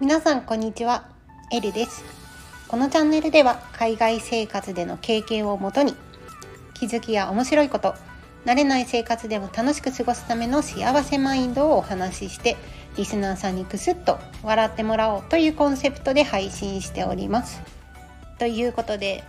[0.00, 1.08] 皆さんこんにちは。
[1.50, 2.04] エルです。
[2.68, 5.94] このチャンネルでは海外生活での経験をもとに
[6.74, 7.94] 気づきや面白いこと
[8.44, 12.58] 慣れない生活でも楽しく過ごすための幸せマインドをお話しして
[12.98, 17.62] リスナーさんにクスッと笑ってもらおうというコンセプトで配信しております。
[18.38, 19.24] ということで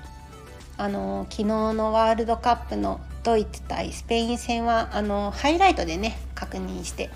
[0.75, 7.09] あの昨日のワールドカップのドイツ対スペイン戦はあのハイライトでね確認して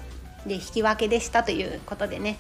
[0.47, 2.37] で引き分けでしたということでね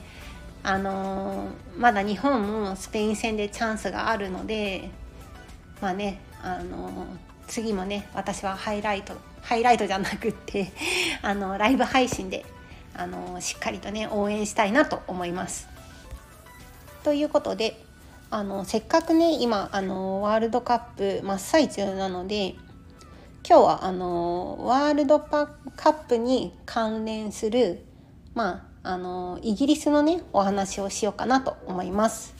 [0.63, 4.89] あのまだ日本もスペイン戦でチャンスがあるので
[5.81, 7.05] まあねあの
[7.47, 10.71] 次もね私はハイライトハイライトじゃなくって
[11.21, 12.45] あのライブ配信で
[12.95, 15.67] あのしっかりとね応援したいなと思います。
[17.03, 17.79] ということで
[18.31, 22.55] あのせっかくね今あのワールドカップ真っ最中なので
[23.49, 27.83] 今日はあのワールドカップに関連する
[28.35, 32.35] まああのイギリスのねお話をしようかなと思います。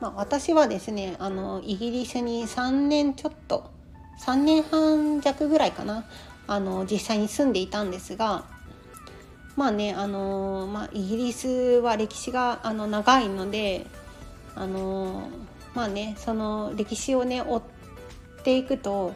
[0.00, 3.70] まあ、私はですねあのイギリスに3年ちょっと
[4.24, 6.06] 3年半弱ぐらいかな
[6.46, 8.46] あの実際に住んでいたんですが
[9.54, 11.48] まあねあの、まあ、イギリス
[11.82, 13.84] は歴史があの長いので
[14.54, 15.28] あの
[15.74, 17.62] まあねその歴史をね追っ
[18.44, 19.12] ていくと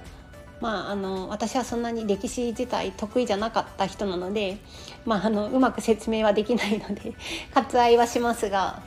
[0.60, 4.58] まあ、あの私はそんなに歴史自体得意じゃなかった人なので、
[5.04, 7.14] まあ、あのうまく説明はできないので
[7.54, 8.82] 割愛はしますが、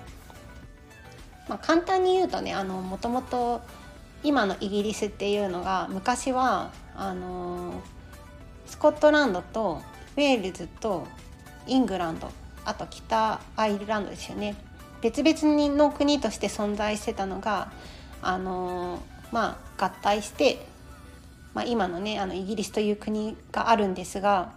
[1.47, 3.61] まあ、簡単に言うとねもともと
[4.23, 7.81] 今のイギリスっていうのが昔はあの
[8.65, 9.81] スコットランドと
[10.17, 11.07] ウェールズと
[11.67, 12.29] イングランド
[12.65, 14.55] あと北アイルランドですよね。
[15.01, 17.71] 別々の国として存在してたのが
[18.21, 18.99] あの
[19.31, 20.65] まあ合体して、
[21.53, 24.53] まあ、今のねあのイギリスという国があるんですが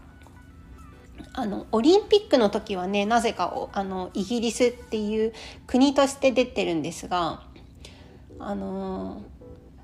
[1.32, 5.32] あのオリンピックの時はねなぜかあのイギリスっていう
[5.66, 7.42] 国として出てるんですが
[8.38, 9.22] あの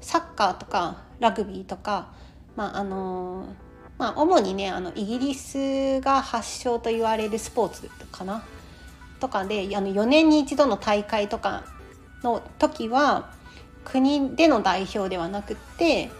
[0.00, 2.12] サッカーとかラグビーとか、
[2.56, 3.54] まああの
[3.98, 8.42] まあ、主にねあのイギリスが発祥と言われるスポーツかな
[9.21, 11.65] とかであの4年に一度の大会とか
[12.22, 13.32] の時は
[13.84, 16.10] 国での代表ではなくって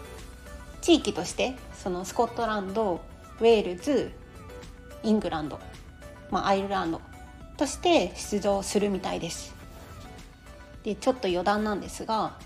[0.81, 3.01] 地域としてそのスコットランド
[3.39, 4.11] ウェールズ
[5.03, 5.59] イングランド、
[6.29, 7.01] まあ、アイルランド
[7.57, 9.53] として出場するみたいです。
[10.83, 12.37] でちょっと余談なんですが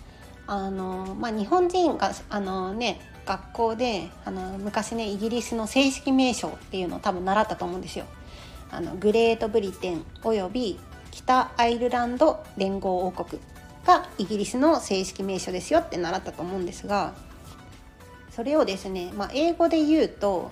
[0.46, 8.06] あの、まあ、日本人があの、ね、学校であの昔ねイギリスの正式名称っていうのを多分習ったと思うんですよ。
[8.72, 10.80] あのグレートブリテンおよび
[11.12, 13.42] 北アイルランド連合王国
[13.86, 17.14] がイギリスの正式名称ですよって習ったと思うんですが
[18.36, 20.52] それをですね、まあ、英語で言うと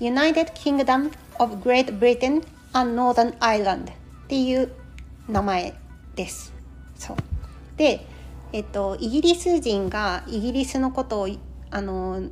[0.00, 3.94] United Kingdom of Great Britain and Northern Ireland っ
[4.28, 4.72] ていう
[5.28, 5.74] 名前
[6.16, 6.52] です。
[6.96, 7.16] そう
[7.76, 8.06] で
[8.52, 11.28] えっと、イギリス人がイギリスのことを
[11.70, 12.28] あの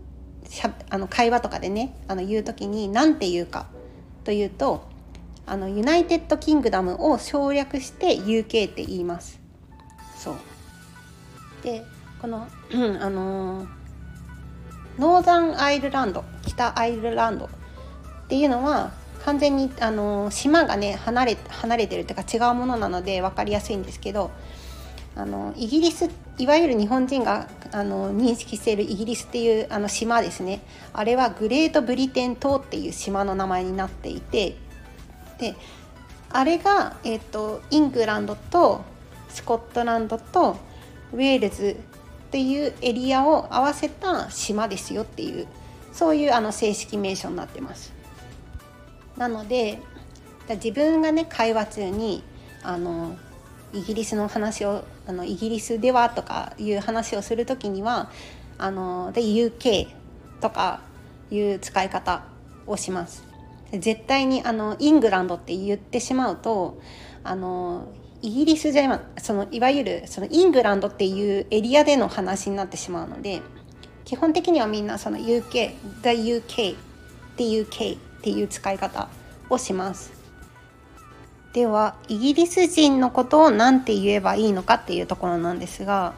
[0.47, 3.67] しゃあの会話とかでねあの言う時に何て言うか
[4.25, 4.87] というと
[5.47, 9.41] あの United Kingdom を省略して UK って言います。
[10.17, 10.35] そう
[11.63, 11.83] で
[12.21, 12.47] この、
[13.01, 13.67] あの
[14.99, 17.49] Northern Ireland 北アイルランドっ
[18.29, 18.93] ていうのは
[19.25, 24.31] 完全にあの島がね離れ離れてるっていうか違うものなので分かりやすいんですけど
[25.17, 26.09] あのイギリス
[26.39, 30.61] いわゆる日本人があの認識しているイギリスっていうあの島ですね。
[30.93, 34.57] あれはグレートブリテン島っていう島の名前になっていて
[35.39, 35.55] で
[36.33, 38.83] あれが、えーと、イングランドと
[39.29, 40.57] スコットランドと
[41.13, 41.77] ウェールズ
[42.31, 45.49] っていうエリアを合わせた島ですよっていう
[45.93, 47.93] そういうあの正式名称になってます。
[49.17, 49.81] なので
[50.49, 52.23] 自分がね会話中に
[52.63, 53.17] あの
[53.73, 58.13] イギリスの話をあのイギリスではとかいう話をする時には
[58.59, 59.89] あので UK
[60.41, 60.83] とか
[61.33, 62.23] いう使い方
[62.69, 63.25] をします。
[63.73, 66.81] 絶対にあのイングランドって言ってしまうと
[67.25, 67.89] あの
[68.23, 73.41] イギリスじゃそのいわゆるそのイングランドっていうエリアでの話になってしまうので
[74.05, 76.77] 基本的にはみんなその UK The UK っ
[77.37, 79.09] ていう K っていう使い方
[79.49, 80.13] をします。
[81.53, 86.15] ではイギリス人のことを何て言えばいいのかっていうところなんですが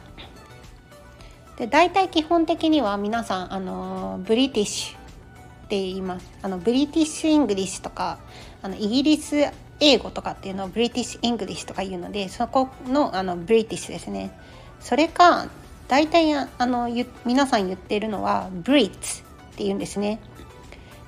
[1.57, 8.19] で大体基本的には皆さんあの British って言いますあの British English とか
[8.61, 9.51] あのイギリス
[9.85, 14.31] 英語とかっていうのを British English とか言うのでそこのあの British ですね
[14.79, 15.47] それか
[15.89, 16.89] 大体あの
[17.25, 19.23] 皆さん言ってるのはブリッツっ
[19.57, 20.21] ていうんですね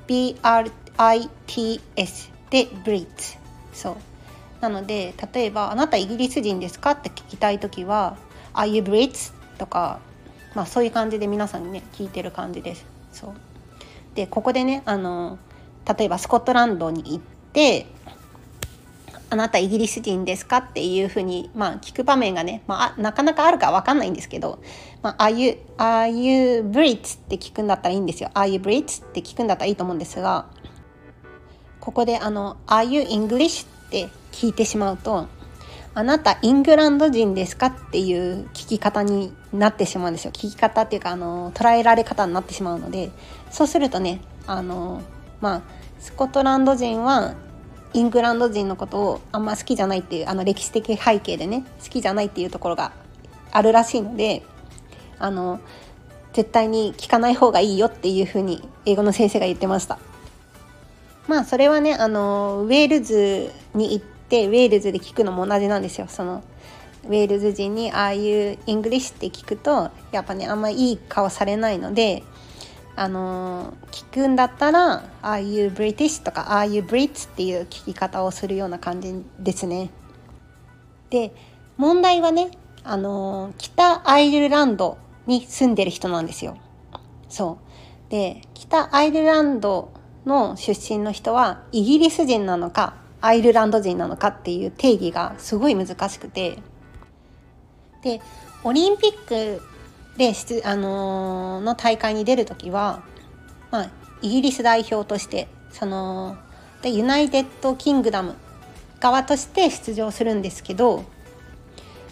[0.07, 0.71] B-R-I-T-S
[2.49, 3.37] で Brits
[3.73, 3.95] そう
[4.61, 8.17] なので例えば「あなたイギリス人ですか?」って聞きたい時は
[8.53, 9.99] 「Are you Brits?」とか、
[10.53, 12.85] まあ、そういう感じで皆さんにね聞いてる感じです。
[13.11, 13.33] そう
[14.15, 15.37] でここでねあの
[15.97, 17.19] 例えばスコットランドに行っ
[17.53, 17.85] て
[19.35, 24.59] 「あなたイギリス人ですか?」っていうふうに、まあ、聞く場面がね、まあ、なかなかあるか分かんないんですけど
[25.03, 28.29] 「まあ、Are you, are you Brits?」って聞くんだったらいいんですよ。
[28.33, 30.45] 「Are you Brits?」って聞くんだったらいいと思うんですが
[31.81, 35.27] ここであの「Are you English?」って聞いてしまうと
[35.93, 43.11] あなたイングランド人ですかっていう聞き方になってしまうんですよ聞き方っていうかあの捉えられ方になってしまうので
[43.49, 45.01] そうするとねあの
[45.39, 45.61] まあ
[45.99, 47.35] スコットランド人は
[47.95, 52.91] イングランド人のことをあんま好きじゃないっていうあの歴史的背景でね好きじゃないっていうところが
[53.51, 54.43] あるらしいので
[55.17, 55.61] あの
[56.33, 59.97] 絶対に聞かない方がいいよっていうふうに英語の先生が言ってました。
[61.29, 66.43] まあそれはねあのウェールズに行ってウェールズで聞くのも同じなんですよその
[67.05, 72.23] ウェールズ人に Are you English って聞くとやっぱねあんまいい顔されないので
[72.97, 79.89] あの聞くんだったら「Are you British?」とか「Are you Brits?」っていう聞き方をするような感じですね。
[81.09, 81.33] で
[81.77, 82.51] 問題はね
[82.83, 84.97] あの北アイルランド
[85.27, 86.57] に住んでる人なんですよ。
[87.27, 87.57] そ
[88.07, 89.89] うで北アイルランド
[90.25, 96.59] の出身の人はイギリス人なのかアイルランド人なのかっていう定義がすごい難しくて
[98.03, 98.21] で
[98.63, 99.61] オリンピック
[100.17, 100.33] で
[100.63, 103.03] あのー、の大会に出る時は、
[103.71, 103.89] まあ、
[104.21, 106.37] イギリス代表としてその
[106.81, 108.35] でユナイテッド・キングダム
[108.99, 111.03] 側として出場するんですけど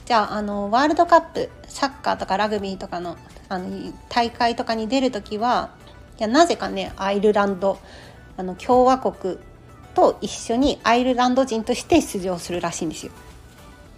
[0.05, 3.17] じゃああのワールドカップサッカーとかラグビーとかの
[3.49, 5.71] あの大会とかに出る時は
[6.19, 7.79] いやなぜかねアイルランド
[8.35, 9.37] あの共和国
[9.93, 13.11] と一緒にアイルランド人として出場するらしいんですよ。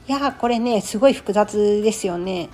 [0.08, 2.50] いやこれねすごい複雑ですよね。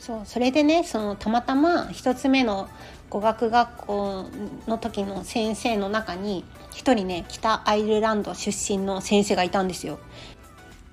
[0.00, 2.70] そうそれでねそのたまたま1つ目の
[3.10, 4.24] 語学学校
[4.66, 6.42] の時の先生の中に
[6.72, 9.98] 1人ね北アイルランド出身の先生がいたんですよ。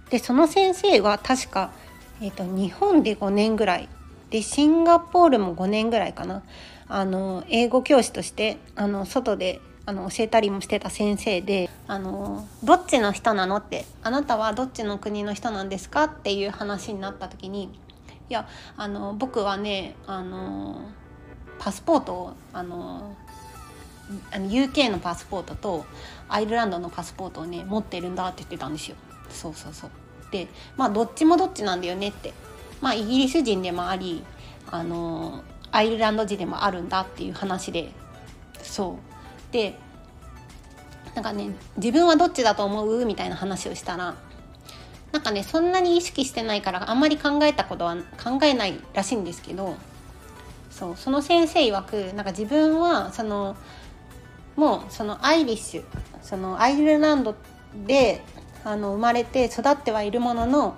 [0.09, 1.71] でその先生は確か、
[2.21, 3.89] えーと、日本で5年ぐらい
[4.29, 6.43] でシンガポールも5年ぐらいかな
[6.89, 17.69] あの英語教師としてあの外であの教えたりもしてた先生であの「どっちの人なの?」って「あなたはどっちの国の人なんですか?」っていう話になった時に
[18.29, 20.81] いやあの僕はねあの
[21.59, 23.15] パスポートをあの
[24.31, 25.85] UK のパスポートと
[26.29, 28.95] アイルランドのパスポートをね持ってるんだって言ってたんですよ。
[29.29, 29.91] そうそうそう。
[30.31, 32.33] でまあどっちもどっちなんだよねって。
[32.81, 34.23] まあイギリス人でもあり
[34.69, 37.91] あのアイルランド人でもあるんだっていう話で。
[38.61, 38.97] そ
[39.49, 39.53] う。
[39.53, 39.77] で
[41.15, 43.05] なんかね自分はどっちだと思う？
[43.05, 44.15] みたいな話をしたら
[45.11, 49.75] なんかねそんなに意識してないからあんまり考えたことは考えないらしいんですけど
[50.69, 53.55] そうその先生曰くなんか自分はその
[54.55, 55.83] もうそのアイリッシュ
[56.21, 57.35] そのアイルランド
[57.85, 58.21] で
[58.63, 60.75] あの生まれて育ってはいるものの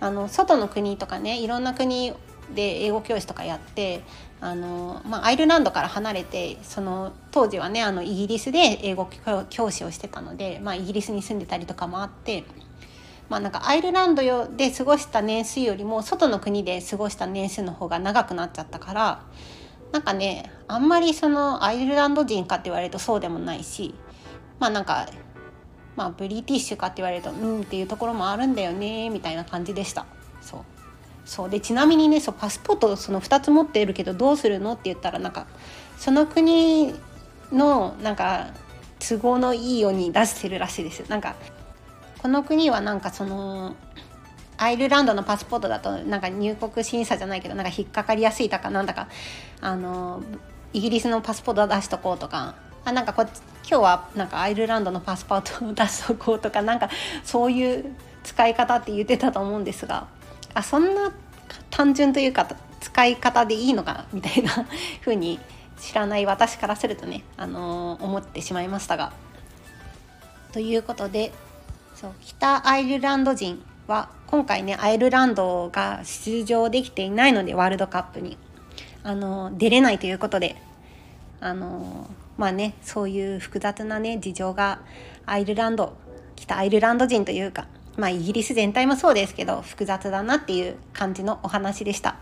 [0.00, 2.12] あの外の国とかねいろんな国
[2.54, 4.02] で英語教師とかやって
[4.40, 9.08] あの、まあ、アイルランドから離れてその当時はねあのイギリスで英語
[9.50, 12.44] 教師をしてたので、まあ、イギリスに住んでたりとかもあって
[13.30, 14.22] まあなんかアイルランド
[14.56, 19.22] で過ごした年数よりも外の国で過ごした年数の方が長くなっちゃったから
[19.92, 23.94] なんかねあんまりそのアイルランド人かって言われるとそうでもないし
[24.58, 25.08] まあなんか
[25.94, 30.06] まあブリティッシュかって言われるとうんっていうところもあるんだよねみたいな感じでした。
[30.40, 30.60] そう。
[31.24, 31.50] そう。
[31.50, 35.46] でちなみにねそうパスポートその2つ持ってるけどどうするのって言ったらなんか
[35.98, 36.94] その国
[37.52, 38.48] のなんか
[38.98, 41.08] 都合のいいように出してるらしいです。
[41.08, 41.36] なんか
[42.20, 43.74] この国はなんかその
[44.58, 49.08] アイルランドのパスポートだとなんか入国審査じゃないけどなんか引っかかりやすいとかなんだか
[49.62, 50.22] あの
[50.74, 56.90] イギリスのパスポート出しとこうとかあなんかこ今日はなんかアイルランドのパスポートを出しとこうとかなんか
[57.24, 60.06] そういう使い方って言ってたと思うんですが
[60.52, 61.14] あそんな
[61.70, 62.46] 単純というか
[62.80, 64.66] 使い方でいいのかみたいな
[65.00, 65.40] 風に
[65.78, 69.12] 知らない私からするとね、あのー、思ってしまいましたが。
[70.52, 71.32] ということで
[72.00, 78.38] そう北アイルランド人は今回ねアイルランドが出場できていないのでワールドカップに。
[79.02, 80.56] あの出れないということで
[81.40, 84.80] あのまあねそういう複雑なね事情が
[85.24, 85.96] アイルランド
[86.36, 87.66] 北アイルランド人というか
[87.96, 92.16] まあイギリス全体もそうですけど複雑だなっていう感じのお話でした。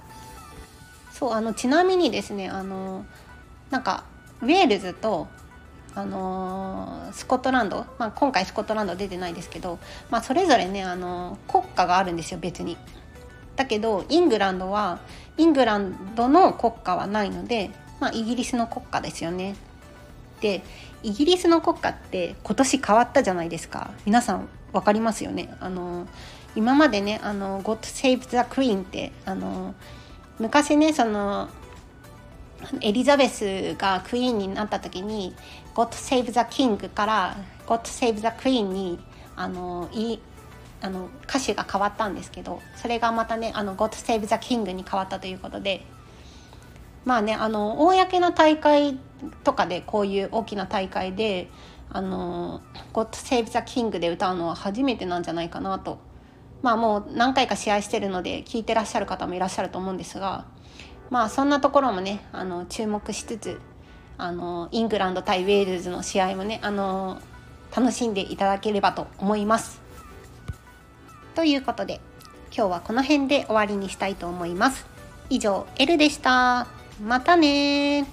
[1.13, 3.05] そうあのちなみにですねあの
[3.71, 4.05] なんか
[4.41, 5.27] ウェールズと
[5.95, 9.79] あの、スコットランド、まあ、今回スコットランド出てないですけど、
[10.11, 12.77] まあ、それぞれね、あの、国家があるんですよ別に。
[13.59, 15.01] だけどイングランドは
[15.37, 19.57] イングランドの国家はないので、まあ、イギリスの国家ですよね。
[20.41, 20.63] で
[21.03, 25.53] イギリスの国家って今年変わったじゃないですか皆さん分かりますよね。
[25.59, 26.07] あの、
[26.55, 29.75] 今までね「あの God Save the Queen」ってあの
[30.39, 31.49] 昔ねその
[32.81, 35.35] エリザベスがクイーンになった時に
[35.79, 38.99] 「God Save the King」から「God Save the Queen に」
[39.37, 40.19] あのい
[40.81, 45.87] あの歌詞が変わったんですけどそれがまたね「あの God Save the King」に変わったということで
[47.05, 48.99] まあねあの公な大会
[49.45, 51.49] とかでこういう大きな大会で
[51.91, 52.61] 「あの
[52.93, 55.99] God Save the King」で歌うのは初めてなんじゃないかなと
[56.61, 60.47] まあもう何回か試合してるので聞いてらっしゃる方もいらっしゃると思うんですが。
[61.11, 63.61] まあそんなところもねあの注目しつつ
[64.19, 67.23] あのイングランド対ウェールズの試合もねあの
[67.75, 69.81] 楽しんでいただければと思います。
[71.35, 72.01] ということで
[72.55, 74.87] 今日はこの辺で終わりにしたいと思います。
[75.31, 76.67] 以上、L でした。
[77.01, 78.07] またね